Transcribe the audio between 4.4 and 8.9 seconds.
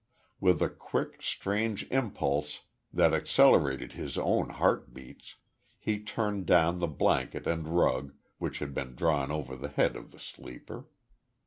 heartbeats he turned down the blanket and rug, which had